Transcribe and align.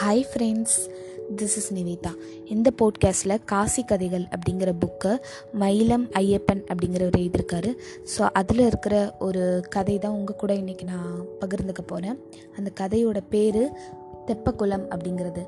Hi 0.00 0.24
friends 0.30 0.74
this 1.36 1.54
is 1.56 1.74
Niveda 1.74 2.10
இந்த 2.44 2.70
போட்காஸ்ட்டில் 2.78 3.44
காசி 3.44 3.84
கதைகள் 3.84 4.24
அப்படிங்கிற 4.24 4.72
புக்கை 4.80 5.12
மயிலம் 5.60 6.04
ஐயப்பன் 6.12 6.62
அப்படிங்கிறவர் 6.70 7.18
எழுதியிருக்காரு. 7.18 7.70
ஸோ 8.12 8.28
அதில் 8.32 8.58
இருக்கிற 8.58 9.16
ஒரு 9.18 9.64
கதை 9.68 9.98
தான் 9.98 10.12
உங்கள் 10.12 10.36
கூட 10.36 10.54
இன்றைக்கி 10.54 10.84
நான் 10.84 11.24
பகிர்ந்துக்க 11.40 11.84
போகிறேன் 11.86 12.18
அந்த 12.56 12.70
கதையோட 12.80 13.20
பேர் 13.28 13.62
தெப்பக்குளம் 14.26 14.86
அப்படிங்கிறது. 14.88 15.44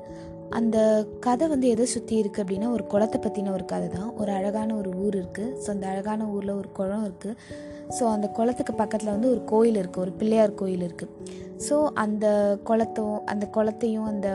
அந்த 0.57 0.77
கதை 1.25 1.45
வந்து 1.47 1.67
எதை 1.67 1.85
சுற்றி 1.85 2.15
இருக்குது 2.21 2.43
அப்படின்னா 2.43 2.69
ஒரு 2.75 2.83
குளத்தை 2.87 3.17
பற்றின 3.25 3.51
ஒரு 3.51 3.65
கதை 3.65 3.87
தான். 3.87 4.09
ஒரு 4.21 4.31
அழகான 4.31 4.75
ஒரு 4.75 4.91
ஊர் 5.03 5.15
இருக்குது 5.21 5.53
ஸோ 5.63 5.67
அந்த 5.75 5.87
அழகான 5.87 6.27
ஊரில் 6.35 6.53
ஒரு 6.61 6.69
குளம் 6.79 7.05
இருக்குது 7.09 7.35
ஸோ 7.97 8.03
அந்த 8.15 8.27
குளத்துக்கு 8.37 8.73
பக்கத்தில் 8.73 9.13
வந்து 9.15 9.29
ஒரு 9.29 9.41
கோயில் 9.51 9.79
இருக்குது 9.81 10.03
ஒரு 10.05 10.11
பிள்ளையார் 10.19 10.59
கோயில் 10.61 10.83
இருக்குது 10.87 11.13
ஸோ 11.67 11.75
அந்த 12.03 12.25
குளத்தும் 12.69 13.17
அந்த 13.25 13.45
குளத்தையும் 13.55 14.05
அந்த 14.05 14.29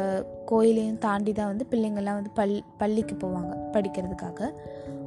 கோயிலையும் 0.51 0.99
தாண்டி 0.99 1.33
தான் 1.33 1.51
வந்து 1.53 1.67
பிள்ளைங்கள்லாம் 1.71 2.19
வந்து 2.21 2.33
பள் 2.39 2.55
பள்ளிக்கு 2.79 3.15
போவாங்க 3.15 3.53
படிக்கிறதுக்காக. 3.77 4.51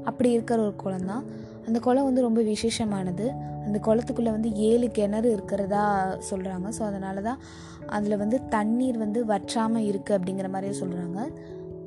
அப்படி 0.03 0.29
இருக்கிற 0.31 0.59
ஒரு 0.61 0.75
குளம் 0.75 1.05
தான். 1.05 1.25
அந்த 1.67 1.79
குளம் 1.79 2.07
வந்து 2.09 2.21
ரொம்ப 2.21 2.41
விசேஷமானது. 2.41 3.25
அந்த 3.65 3.77
குளத்துக்குள்ளே 3.85 4.31
வந்து 4.35 4.49
ஏழு 4.67 4.87
கிணறு 4.91 5.29
இருக்கிறதா 5.31 5.85
சொல்கிறாங்க 6.29 6.67
ஸோ 6.77 6.81
அதனால 6.81 7.21
தான் 7.21 7.39
அதில் 7.87 8.17
வந்து 8.17 8.37
தண்ணீர் 8.49 8.97
வந்து 8.97 9.19
வற்றாமல் 9.25 9.87
இருக்குது 9.89 10.17
அப்படிங்கிற 10.17 10.49
மாதிரியே 10.49 10.75
சொல்கிறாங்க 10.81 11.19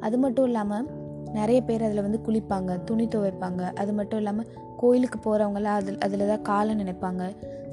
அது 0.01 0.19
மட்டும் 0.19 0.45
இல்லாமல் 0.45 0.89
நிறைய 1.33 1.61
பேர் 1.61 1.83
அதில் 1.83 2.03
வந்து 2.03 2.21
குளிப்பாங்க 2.27 2.85
துணி 2.85 3.05
துவைப்பாங்க. 3.05 3.63
அது 3.75 3.93
மட்டும் 3.93 4.19
இல்லாமல் 4.19 4.49
கோயிலுக்கு 4.83 5.19
போகிறவங்களாம் 5.25 5.79
அதில் 5.81 5.99
அதில் 6.07 6.31
தான் 6.33 6.47
காலை 6.51 6.75
நினைப்பாங்க. 6.83 7.25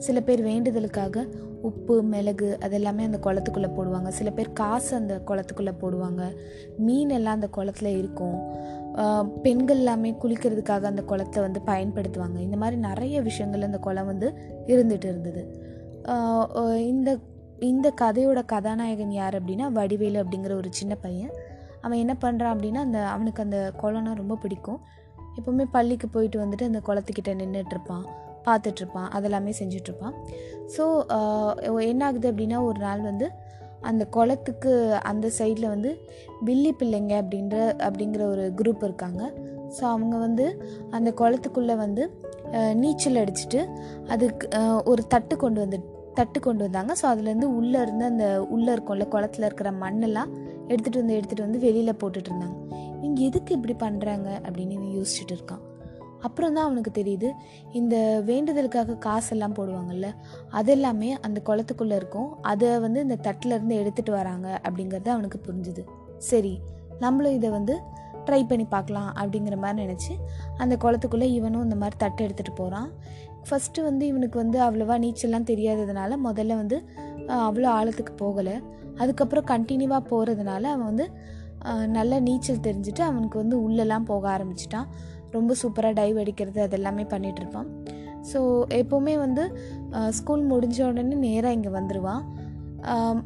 சில 0.06 0.18
பேர் 0.28 0.42
வேண்டுதலுக்காக 0.48 1.26
உப்பு 1.68 1.96
மிளகு 2.12 2.50
அதெல்லாமே 2.66 3.04
அந்த 3.10 3.20
குளத்துக்குள்ளே 3.26 3.70
போடுவாங்க. 3.78 4.10
சில 4.18 4.30
பேர் 4.38 4.58
காசு 4.60 4.92
அந்த 5.00 5.14
குளத்துக்குள்ளே 5.30 5.74
போடுவாங்க. 5.84 6.24
மீன் 6.88 7.14
எல்லாம் 7.18 7.38
அந்த 7.40 7.50
குளத்துல 7.58 7.92
இருக்கும். 8.02 8.38
பெண்கள் 9.46 9.82
எல்லாமே 9.82 10.12
குளிக்கிறதுக்காக 10.22 10.86
அந்த 10.92 11.02
குளத்தை 11.10 11.40
வந்து 11.46 11.60
பயன்படுத்துவாங்க. 11.72 12.38
இந்த 12.48 12.58
மாதிரி 12.62 12.78
நிறைய 12.90 13.16
விஷயங்கள் 13.30 13.68
அந்த 13.70 13.80
குளம் 13.88 14.12
வந்து 14.12 14.30
இருந்துகிட்டு 14.74 15.10
இருந்தது. 15.12 15.44
இந்த 16.92 17.10
இந்த 17.72 17.88
கதையோட 18.02 18.40
கதாநாயகன் 18.54 19.14
யார் 19.20 19.36
அப்படின்னா 19.38 19.68
வடிவேலு 19.78 20.18
அப்படிங்கிற 20.24 20.54
ஒரு 20.62 20.70
சின்ன 20.80 20.94
பையன். 21.06 21.32
அவன் 21.86 22.02
என்ன 22.04 22.14
பண்ணுறான் 22.24 22.54
அப்படின்னா 22.56 22.82
அந்த 22.88 23.00
அவனுக்கு 23.14 23.42
அந்த 23.46 23.60
குளம்னா 23.82 24.14
ரொம்ப 24.22 24.36
பிடிக்கும். 24.44 24.80
எப்போவுமே 25.38 25.66
பள்ளிக்கு 25.76 26.08
போயிட்டு 26.16 26.38
வந்துட்டு 26.44 26.70
அந்த 26.70 26.82
குளத்துக்கிட்ட 26.88 27.34
நின்றுட்டுருப்பான் 27.42 28.06
பார்த்துட்ருப்பான் 28.48 29.10
அதெல்லாமே 29.16 29.54
செஞ்சிட்ருப்பான். 29.60 30.14
ஸோ 30.76 30.84
என்ன 31.92 32.02
ஆகுது 32.10 32.28
அப்படின்னா 32.32 32.60
ஒரு 32.70 32.80
நாள் 32.86 33.02
வந்து 33.10 33.28
அந்த 33.90 34.04
குளத்துக்கு 34.16 34.72
அந்த 35.10 35.28
சைடில் 35.38 35.72
வந்து 35.74 35.90
பில்லி 36.46 36.72
பிள்ளைங்க 36.80 37.14
அப்படின்ற 37.24 37.58
அப்படிங்கிற 37.88 38.22
ஒரு 38.34 38.46
குரூப் 38.60 38.86
இருக்காங்க. 38.88 39.22
ஸோ 39.76 39.84
அவங்க 39.94 40.16
வந்து 40.26 40.46
அந்த 40.98 41.10
குளத்துக்குள்ளே 41.20 41.76
வந்து 41.86 42.04
நீச்சல் 42.82 43.22
அடிச்சுட்டு 43.24 43.62
அதுக்கு 44.14 44.48
ஒரு 44.92 45.02
தட்டு 45.14 45.36
கொண்டு 45.44 45.60
வந்து 45.64 45.80
தட்டு 46.20 46.40
கொண்டு 46.48 46.62
வந்தாங்க. 46.66 46.92
ஸோ 47.00 47.06
அதுலேருந்து 47.14 47.48
உள்ளே 47.60 47.80
இருந்து 47.86 48.06
அந்த 48.12 48.26
உள்ளே 48.56 48.70
இருக்கும்ல 48.76 49.08
குளத்துல 49.16 49.48
இருக்கிற 49.50 49.72
மண்ணெல்லாம் 49.84 50.32
எடுத்துகிட்டு 50.72 51.02
வந்து 51.02 51.18
எடுத்துகிட்டு 51.18 51.48
வந்து 51.48 51.64
வெளியில் 51.66 52.00
போட்டுட்டு 52.02 52.30
இருந்தாங்க. 52.32 52.58
இங்கே 53.08 53.24
எதுக்கு 53.30 53.52
இப்படி 53.58 53.76
பண்ணுறாங்க 53.86 54.30
அப்படின்னு 54.46 54.76
இவன் 54.78 54.96
யோசிச்சுட்டு 55.00 55.36
இருக்கான். 55.38 55.64
அப்புறம் 56.28 56.56
தான் 56.56 56.68
அவனுக்கு 56.68 56.92
தெரியுது 57.00 57.30
இந்த 57.80 57.96
வேண்டுதலுக்காக 58.30 58.96
காசெல்லாம் 59.06 59.56
போடுவாங்கல்ல 59.58 60.08
அதெல்லாமே 60.60 61.10
அந்த 61.28 61.40
குளத்துக்குள்ளே 61.50 61.98
இருக்கும். 62.02 62.30
அதை 62.52 62.70
வந்து 62.86 63.00
இந்த 63.06 63.18
தட்டிலேருந்து 63.28 63.76
எடுத்துகிட்டு 63.82 64.14
வராங்க 64.20 64.48
அப்படிங்கிறது 64.66 65.12
அவனுக்கு 65.16 65.40
புரிஞ்சுது. 65.48 65.84
சரி 66.30 66.54
நம்மளும் 67.04 67.38
இதை 67.40 67.50
வந்து 67.58 67.76
ட்ரை 68.28 68.40
பண்ணி 68.52 68.66
பார்க்கலாம் 68.74 69.10
அப்படிங்கிற 69.20 69.56
மாதிரி 69.64 69.80
நினச்சி 69.86 70.14
அந்த 70.64 70.74
குளத்துக்குள்ளே 70.84 71.28
இவனும் 71.38 71.66
இந்த 71.68 71.78
மாதிரி 71.82 71.98
தட்டு 72.04 72.22
எடுத்துகிட்டு 72.26 72.54
போகிறான் 72.62 72.90
ஃபஸ்ட்டு 73.48 73.86
வந்து 73.88 74.04
இவனுக்கு 74.12 74.38
வந்து 74.44 74.58
அவ்வளோவா 74.66 74.96
நீச்சல்லாம் 75.04 75.50
தெரியாததுனால 75.52 76.18
முதல்ல 76.28 76.56
வந்து 76.62 76.78
அவ்வளோ 77.48 77.68
ஆழத்துக்கு 77.78 78.14
போகலை. 78.24 78.56
அதுக்கப்புறம் 79.02 79.48
கண்டினியூவாக 79.54 80.04
போகிறதுனால 80.12 80.64
அவன் 80.76 80.90
வந்து 80.92 81.06
நல்லா 81.98 82.18
நீச்சல் 82.28 82.66
தெரிஞ்சுட்டு 82.68 83.04
அவனுக்கு 83.10 83.38
வந்து 83.38 83.56
உள்ளெல்லாம் 83.66 84.08
போக 84.12 84.24
ஆரம்பிச்சிட்டான். 84.36 84.88
ரொம்ப 85.36 85.54
சூப்பராக 85.62 85.94
டைவ் 86.00 86.18
அடிக்கிறது 86.22 86.60
அதெல்லாமே 86.68 87.06
பண்ணிகிட்ருப்பான் 87.14 87.70
ஸோ 88.32 88.40
எப்போவுமே 88.80 89.14
வந்து 89.26 89.44
ஸ்கூல் 90.10 90.44
முடிஞ்ச 90.52 90.78
உடனே 90.88 91.18
நேராக 91.26 91.58
இங்கே 91.58 91.72
வந்துடுவான் 91.78 92.24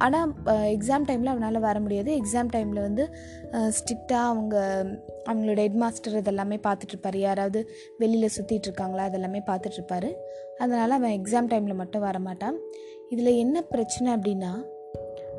ஆனால் 0.05 0.29
எக்ஸாம் 0.75 1.05
டைமில் 1.09 1.31
அவனால் 1.33 1.66
வர 1.67 1.79
முடியாது. 1.79 2.11
எக்ஸாம் 2.19 2.51
டைமில் 2.55 2.85
வந்து 2.88 3.03
ஸ்ட்ரிக்டாக 3.77 4.29
அவங்க 4.31 4.55
அவங்களோட 5.29 5.59
ஹெட் 5.66 5.79
மாஸ்டர் 5.83 6.19
இதெல்லாமே 6.22 6.57
பார்த்துட்ருப்பாரு 6.67 7.19
யாராவது 7.27 7.61
வெளியில் 7.97 8.33
சுற்றிட்டு 8.38 8.69
இருக்காங்களா 8.69 9.05
அதெல்லாமே 9.09 9.41
பார்த்துட்ருப்பாரு 9.51 10.11
அதனால் 10.57 10.97
அவன் 11.00 11.17
எக்ஸாம் 11.19 11.51
டைமில் 11.53 11.81
மட்டும் 11.81 12.05
வரமாட்டான். 12.09 12.57
இதில் 13.13 13.39
என்ன 13.44 13.57
பிரச்சனை 13.73 14.09
அப்படின்னா 14.17 14.51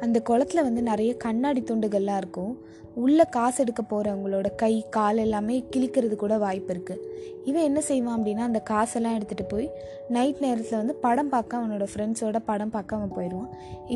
அந்த 0.05 0.19
குளத்துல 0.31 0.63
வந்து 0.69 0.83
நிறைய 0.91 1.13
கண்ணாடி 1.25 1.61
துண்டுகள்லாம் 1.71 2.21
இருக்கும். 2.23 2.55
உள்ளே 3.03 3.25
காசு 3.35 3.59
எடுக்க 3.63 3.83
போகிறவங்களோட 3.83 4.49
கை 4.63 4.73
கால் 4.97 5.21
எல்லாமே 5.25 5.55
கிழிக்கிறது 5.73 6.17
கூட 6.23 6.35
வாய்ப்பு 6.43 6.73
இருக்குது 6.75 7.05
இவன் 7.49 7.67
என்ன 7.69 7.81
செய்வான் 7.87 8.17
அப்படின்னா 8.19 8.43
அந்த 8.49 8.61
காசெல்லாம் 8.71 9.15
எடுத்துகிட்டு 9.19 9.47
போய் 9.53 9.69
நைட் 10.17 10.43
நேரத்தில் 10.45 10.79
வந்து 10.81 10.95
படம் 11.05 11.31
பார்க்க 11.35 11.61
அவனோட 11.61 11.85
ஃப்ரெண்ட்ஸோட 11.93 12.39
படம் 12.51 12.73
பார்க்க 12.75 12.99
அவன் 12.99 13.15
போயிடுவான். 13.17 13.49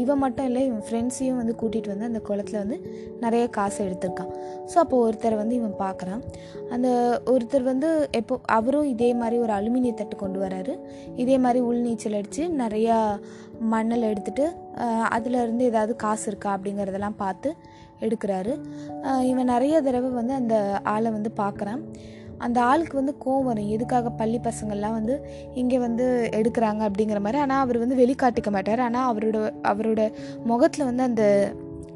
இவன் 0.03 0.21
மட்டும் 0.25 0.47
இல்லை 0.49 0.63
இவன் 0.69 0.85
ஃப்ரெண்ட்ஸையும் 0.87 1.41
வந்து 1.41 1.55
கூட்டிகிட்டு 1.61 1.93
வந்து 1.95 2.09
அந்த 2.11 2.21
குளத்துல 2.29 2.57
வந்து 2.65 2.79
நிறைய 3.25 3.45
காசு 3.59 3.79
எடுத்திருக்கான். 3.87 4.33
ஸோ 4.71 4.79
அப்போ 4.85 4.99
ஒருத்தர் 5.07 5.41
வந்து 5.43 5.55
இவன் 5.61 5.77
பார்க்குறான். 5.85 6.23
அந்த 6.77 6.89
ஒருத்தர் 7.35 7.71
வந்து 7.73 7.91
எப்போ 8.21 8.37
அவரும் 8.59 8.89
இதே 8.95 9.11
மாதிரி 9.23 9.39
ஒரு 9.47 9.55
அலுமினிய 9.59 9.95
தட்டு 9.95 10.19
கொண்டு 10.25 10.41
வராரு. 10.47 10.75
இதே 11.25 11.39
மாதிரி 11.47 11.63
உள் 11.71 11.85
நீச்சல் 11.89 12.19
அடித்து 12.21 12.45
நிறையா 12.63 12.99
மண்ணில் 13.75 14.11
எடுத்துகிட்டு 14.13 14.47
அதில் 15.17 15.39
ஏதாவது 15.71 15.93
காசு 16.05 16.27
இருக்கா 16.31 16.51
அப்படிங்கிறதெல்லாம் 16.57 17.19
பார்த்து 17.25 17.51
எடுக்கிறாரு. 18.07 18.53
இவன் 19.31 19.51
நிறைய 19.55 19.77
தடவை 19.87 20.11
வந்து 20.21 20.35
அந்த 20.41 20.57
ஆளை 20.95 21.11
வந்து 21.17 21.31
பார்க்குறான். 21.43 21.83
அந்த 22.47 22.59
ஆளுக்கு 22.71 22.97
வந்து 23.01 23.15
கோவம் 23.25 23.49
வரும். 23.51 23.71
எதுக்காக 23.75 24.11
பள்ளி 24.19 24.39
பசங்கள்லாம் 24.47 24.97
வந்து 24.99 25.15
இங்கே 25.61 25.79
வந்து 25.85 26.07
எடுக்கிறாங்க 26.39 26.83
அப்படிங்கிற 26.89 27.21
மாதிரி. 27.27 27.39
ஆனால் 27.45 27.63
அவர் 27.65 27.79
வந்து 27.85 28.01
வெளிக்காட்டிக்க 28.03 28.51
மாட்டார். 28.57 28.83
ஆனால் 28.87 29.09
அவரோட 29.13 29.39
அவரோட 29.73 30.03
முகத்தில் 30.51 30.89
வந்து 30.91 31.05
அந்த 31.11 31.25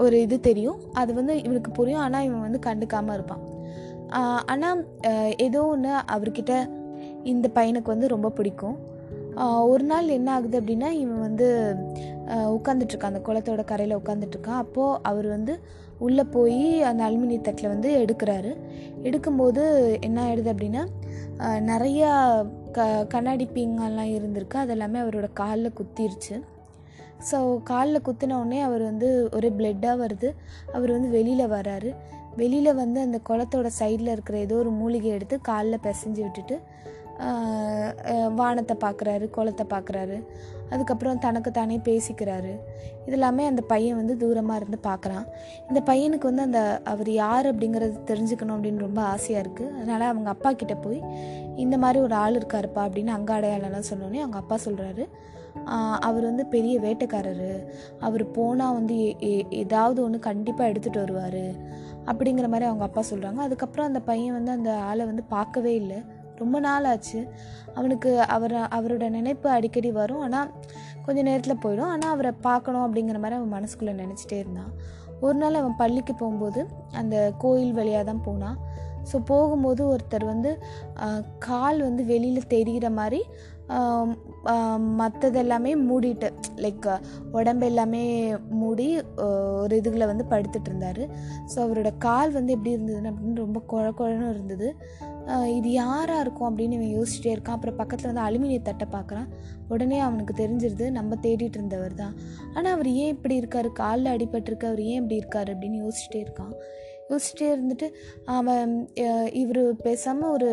ஒரு 0.04 0.16
இது 0.26 0.36
தெரியும். 0.48 0.78
அது 1.00 1.10
வந்து 1.18 1.34
இவனுக்கு 1.46 1.72
புரியும். 1.78 2.04
ஆனால் 2.06 2.26
இவன் 2.28 2.46
வந்து 2.46 2.60
கண்டுக்காமல் 2.68 3.16
இருப்பான். 3.18 3.44
ஆனால் 4.52 4.80
ஏதோ 5.46 5.60
ஒன்று 5.74 5.92
அவர்கிட்ட 6.14 6.54
இந்த 7.32 7.46
பையனுக்கு 7.56 7.94
வந்து 7.94 8.14
ரொம்ப 8.14 8.28
பிடிக்கும். 8.38 8.78
ஒரு 9.72 9.84
நாள் 9.84 10.14
என்ன 10.16 10.28
ஆகுது 10.36 10.56
அப்படின்னா 10.60 10.88
இவன் 11.02 11.20
வந்து 11.20 11.48
உட்காந்துட்ருக்கான் 12.56 13.12
அந்த 13.12 13.22
குளத்தோட 13.26 13.62
கரையில் 13.70 13.98
உட்காந்துட்ருக்கான் 13.98 14.62
அப்போது 14.64 14.98
அவர் 15.02 15.28
வந்து 15.28 15.54
உள்ளே 15.98 16.24
போய் 16.34 16.60
அந்த 16.82 17.00
அலுமினிய 17.06 17.40
தட்டில் 17.40 17.72
வந்து 17.72 17.90
எடுக்கிறாரு. 18.02 18.52
எடுக்கும்போது 19.02 19.62
என்ன 20.00 20.18
ஆயிடுது 20.26 20.52
அப்படின்னா 20.54 20.82
நிறையா 21.70 22.10
க 22.76 22.86
கண்ணாடி 23.04 23.46
பீங்கெல்லாம் 23.54 24.14
இருந்திருக்கு. 24.16 24.56
அதெல்லாமே 24.64 24.98
அவரோட 25.04 25.28
காலில் 25.32 25.76
குத்திருச்சு. 25.80 26.36
ஸோ 27.30 27.38
காலில் 27.62 28.06
குத்தின 28.08 28.36
உடனே 28.40 28.60
அவர் 28.60 28.82
வந்து 28.82 29.08
ஒரே 29.36 29.50
பிளட்டாக 29.58 29.96
வருது. 30.04 30.28
அவர் 30.76 30.90
வந்து 30.90 31.10
வெளியில் 31.16 31.52
வராரு. 31.56 31.92
வெளியில் 32.36 32.78
வந்து 32.82 32.98
அந்த 33.06 33.18
குளத்தோட 33.28 33.68
சைடில் 33.78 34.12
இருக்கிற 34.12 34.36
ஏதோ 34.38 34.56
ஒரு 34.56 34.70
மூலிகை 34.70 35.10
எடுத்து 35.10 35.36
காலில் 35.40 35.84
பிசைஞ்சு 35.86 36.20
விட்டுட்டு 36.26 36.56
வானத்தை 38.40 38.74
பார்க்குறாரு 38.84 39.26
குளத்தை 39.36 39.64
பார்க்குறாரு. 39.72 40.16
அதுக்கப்புறம் 40.74 41.20
தனக்கு 41.24 41.50
தானே 41.50 41.76
பேசிக்கிறாரு. 41.88 42.52
இதெல்லாமே 43.06 43.44
அந்த 43.50 43.62
பையன் 43.72 43.98
வந்து 44.00 44.14
தூரமாக 44.22 44.60
இருந்து 44.60 44.78
பார்க்குறான். 44.88 45.24
இந்த 45.68 45.80
பையனுக்கு 45.88 46.30
வந்து 46.30 46.44
அந்த 46.48 46.60
அவர் 46.92 47.10
யார் 47.22 47.48
அப்படிங்கிறது 47.52 47.96
தெரிஞ்சுக்கணும் 48.10 48.56
அப்படின்னு 48.56 48.86
ரொம்ப 48.86 49.00
ஆசையாக 49.14 49.44
இருக்குது 49.44 49.72
அதனால் 49.78 50.10
அவங்க 50.12 50.30
அப்பா 50.34 50.52
கிட்டே 50.60 50.76
போய் 50.86 51.00
இந்த 51.64 51.78
மாதிரி 51.84 52.00
ஒரு 52.06 52.16
ஆள் 52.22 52.38
இருக்காருப்பா 52.40 52.84
அப்படின்னு 52.86 53.12
அங்கே 53.16 53.34
அடையாளம்லாம் 53.38 53.90
சொன்னோன்னே 53.90 54.22
அவங்க 54.24 54.38
அப்பா 54.42 54.58
சொல்கிறாரு 54.66 55.06
அவர் 56.08 56.24
வந்து 56.28 56.44
பெரிய 56.54 56.74
வேட்டைக்காரரு. 56.84 57.52
அவர் 58.06 58.24
போனால் 58.36 58.76
வந்து 58.78 58.96
ஏதாவது 59.62 59.98
ஒன்று 60.04 60.18
கண்டிப்பாக 60.28 60.70
எடுத்துகிட்டு 60.70 61.04
வருவார். 61.04 61.44
அப்படிங்கிற 62.10 62.46
மாதிரி 62.52 62.68
அவங்க 62.68 62.84
அப்பா 62.88 63.02
சொல்கிறாங்க 63.10 63.40
அதுக்கப்புறம் 63.46 63.88
அந்த 63.90 64.00
பையன் 64.08 64.36
வந்து 64.38 64.52
அந்த 64.58 64.70
ஆளை 64.88 65.04
வந்து 65.10 65.24
பார்க்கவே 65.34 65.74
இல்லை. 65.82 65.98
ரொம்ப 66.42 66.56
நாள் 66.66 66.88
ஆச்சு 66.92 67.20
அவனுக்கு 67.78 68.10
அவர் 68.36 68.54
அவரோட 68.78 69.04
நினைப்பு 69.18 69.48
அடிக்கடி 69.56 69.90
வரும். 70.00 70.22
ஆனால் 70.26 70.50
கொஞ்சம் 71.06 71.28
நேரத்தில் 71.28 71.62
போயிடும். 71.64 71.90
ஆனால் 71.94 72.12
அவரை 72.14 72.32
பார்க்கணும் 72.48 72.84
அப்படிங்கிற 72.86 73.18
மாதிரி 73.24 73.38
அவன் 73.40 73.54
மனசுக்குள்ளே 73.56 73.94
நினச்சிட்டே 74.02 74.38
இருந்தான். 74.44 74.72
ஒரு 75.26 75.36
நாள் 75.42 75.60
அவன் 75.60 75.78
பள்ளிக்கு 75.82 76.12
போகும்போது 76.20 76.60
அந்த 77.00 77.16
கோயில் 77.44 77.74
வழியாக 77.78 78.04
தான் 78.10 78.24
போனான். 78.28 78.58
ஸோ 79.10 79.16
போகும்போது 79.30 79.82
ஒருத்தர் 79.92 80.24
வந்து 80.32 80.50
கால் 81.48 81.78
வந்து 81.88 82.02
வெளியில் 82.12 82.50
தெரிகிற 82.54 82.86
மாதிரி 83.00 83.20
மற்றது 85.00 85.38
எல்லாமே 85.38 85.72
மூடிட்டு 85.88 86.28
லைக் 86.64 86.88
உடம்பு 87.38 87.66
எல்லாமே 87.70 88.02
மூடி 88.60 88.86
ஒரு 89.62 89.74
இதுகளை 89.80 90.06
வந்து 90.06 90.24
படுத்துட்டு 90.32 90.70
இருந்தார். 90.70 91.02
ஸோ 91.52 91.58
அவரோட 91.64 91.90
கால் 92.06 92.36
வந்து 92.38 92.54
எப்படி 92.56 92.74
இருந்ததுன்னு 92.76 93.12
அப்படின்னு 93.12 93.44
ரொம்ப 93.44 93.60
குழ 93.72 93.86
குழன்னு 94.00 94.32
இருந்தது. 94.34 94.68
இது 95.56 95.68
யாராக 95.72 96.22
இருக்கும் 96.24 96.48
அப்படின்னு 96.50 96.76
இவன் 96.78 96.94
யோசிச்சுட்டே 96.96 97.32
இருக்கான். 97.34 97.56
அப்புறம் 97.58 97.78
பக்கத்தில் 97.80 98.10
வந்து 98.10 98.26
அலுமினிய 98.26 98.60
தட்டை 98.68 98.86
பார்க்குறான். 98.94 99.28
உடனே 99.68 99.98
அவனுக்கு 100.06 100.34
தெரிஞ்சிருது 100.42 100.86
நம்ம 100.98 101.16
தேடிட்டு 101.26 101.58
இருந்தவர் 101.60 101.94
தான். 101.94 102.14
ஆனால் 102.54 102.72
அவர் 102.72 102.88
ஏன் 103.02 103.12
இப்படி 103.16 103.36
இருக்காரு? 103.40 103.68
காலில் 103.82 104.12
அடிபட்டிருக்கு 104.14 104.70
அவர் 104.70 104.82
ஏன் 104.90 104.98
இப்படி 105.02 105.20
இருக்காரு 105.22 105.52
அப்படின்னு 105.54 105.82
யோசிச்சுட்டே 105.84 106.22
இருக்கான். 106.26 106.54
யோசிச்சுட்டே 107.10 107.48
இருந்துட்டு 107.54 107.88
அவன் 108.24 108.72
இவர் 109.32 109.62
பேசாமல் 109.76 110.30
ஒரு 110.30 110.50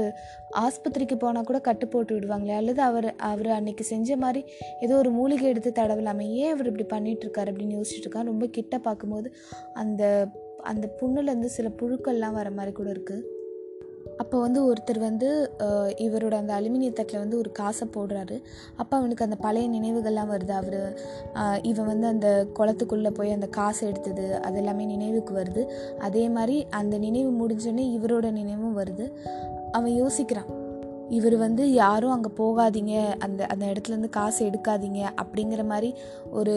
ஆஸ்பத்திரிக்கு 0.60 1.16
போனால் 1.16 1.44
கூட 1.44 1.60
கட்டு 1.60 1.88
போட்டு 1.88 2.20
விடுவாங்களே 2.20 2.56
அல்லது 2.56 2.82
அவர் 2.82 3.16
அவர் 3.18 3.50
அன்னைக்கு 3.50 3.84
செஞ்ச 3.84 4.18
மாதிரி 4.18 4.44
ஏதோ 4.80 4.96
ஒரு 4.98 5.12
மூலிகை 5.12 5.50
எடுத்து 5.50 5.72
தடவலாமே 5.72 6.28
ஏன் 6.34 6.54
அவர் 6.54 6.66
இப்படி 6.66 6.84
பண்ணிட்டு 6.84 7.32
அப்படின்னு 7.38 7.78
யோசிச்சுட்டு 7.78 8.08
இருக்கான் 8.10 8.26
ரொம்ப 8.26 8.48
கிட்ட 8.48 8.78
பார்க்கும்போது 8.80 9.34
அந்த 9.74 10.04
அந்த 10.64 10.86
புண்ணுலேருந்து 11.02 11.46
சில 11.46 11.70
புழுக்கள்லாம் 11.82 12.34
வர 12.34 12.50
மாதிரி 12.52 12.72
கூட 12.72 12.90
இருக்குது 12.90 13.37
அப்போ 14.18 14.36
வந்து 14.40 14.60
ஒருத்தர் 14.70 15.00
வந்து 15.00 15.30
இவரோட 16.06 16.36
அந்த 16.42 16.54
அலுமினிய 16.60 16.92
தட்டில் 16.94 17.22
வந்து 17.24 17.38
ஒரு 17.38 17.50
காசை 17.60 17.86
போடுறாரு. 17.96 18.38
அப்போ 18.76 18.94
அவனுக்கு 18.98 19.26
அந்த 19.28 19.38
பழைய 19.46 19.68
நினைவுகள்லாம் 19.76 20.32
வருது. 20.34 20.54
அவர் 20.62 20.80
இவன் 21.72 21.90
வந்து 21.92 22.08
அந்த 22.14 22.30
குளத்துக்குள்ளே 22.60 23.12
போய் 23.20 23.36
அந்த 23.38 23.50
காசை 23.60 23.84
எடுத்தது 23.92 24.28
அதெல்லாமே 24.50 24.86
நினைவுக்கு 24.94 25.34
வருது. 25.42 25.64
அதே 26.08 26.26
மாதிரி 26.38 26.58
அந்த 26.82 26.98
நினைவு 27.06 27.32
முடிஞ்சோடனே 27.42 27.88
இவரோட 27.98 28.30
நினைவும் 28.40 28.78
வருது. 28.82 29.08
அவன் 29.72 29.98
யோசிக்கிறான். 30.02 30.52
இவர் 31.18 31.36
வந்து 31.38 31.64
யாரும் 31.74 32.14
அங்கே 32.16 32.30
போகாதீங்க. 32.40 32.94
அந்த 33.26 33.42
அந்த 33.54 33.66
இடத்துலேருந்து 33.72 34.10
காசு 34.20 34.40
எடுக்காதீங்க. 34.50 35.02
அப்படிங்கிற 35.22 35.64
மாதிரி 35.72 35.90
ஒரு 36.40 36.56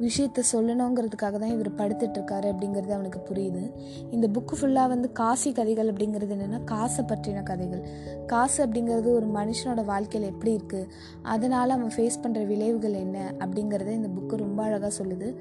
விஷயத்த 0.00 0.42
சொல்லணுங்கிறதுக்காக 0.52 1.38
தான் 1.38 1.50
இவர் 1.50 1.74
படுத்துட்டு 1.74 2.16
இருக்காரு 2.18 2.46
அப்படிங்கிறது 2.52 2.90
அவனுக்கு 2.90 3.20
புரியுது. 3.28 3.72
இந்த 4.10 4.28
புக்கு 4.28 4.56
ஃபுல்லாக 4.60 4.88
வந்து 4.88 5.12
காசி 5.12 5.52
கதைகள் 5.52 5.92
அப்படிங்கிறது 5.92 6.34
என்னென்னா 6.36 6.64
காசை 6.64 7.04
பற்றின 7.04 7.42
கதைகள். 7.42 7.86
காசு 8.26 8.66
அப்படிங்கிறது 8.66 9.04
ஒரு 9.04 9.26
மனுஷனோட 9.26 9.84
வாழ்க்கையில் 9.84 10.30
எப்படி 10.30 10.56
இருக்குது 10.56 10.88
அதனால் 11.22 11.70
அவன் 11.70 11.90
ஃபேஸ் 11.96 12.20
பண்ணுற 12.22 12.46
விளைவுகள் 12.46 12.92
என்ன? 12.92 13.34
அப்படிங்கிறத 13.38 13.86
இந்த 13.86 14.08
புக்கு 14.08 14.36
ரொம்ப 14.36 14.62
அழகாக 14.62 15.04
சொல்லுது. 15.04 15.34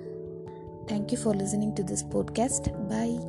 Thank you 0.87 1.15
for 1.23 1.35
listening 1.35 1.73
to 1.73 1.83
this 1.83 2.09
podcast 2.11 2.87
bye 2.87 3.19